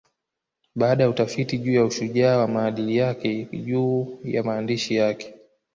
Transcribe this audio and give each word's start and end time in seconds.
Baada 0.75 1.03
ya 1.03 1.09
utafiti 1.09 1.57
juu 1.57 1.73
ya 1.73 1.85
ushujaa 1.85 2.37
wa 2.37 2.47
maadili 2.47 2.97
yake 2.97 3.45
juu 3.51 4.19
ya 4.23 4.43
maandishi 4.43 4.95
yake 4.95 5.33